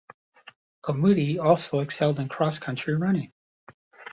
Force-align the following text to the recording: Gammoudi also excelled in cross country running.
Gammoudi 0.83 1.37
also 1.37 1.79
excelled 1.81 2.19
in 2.19 2.27
cross 2.27 2.57
country 2.57 2.95
running. 2.95 3.31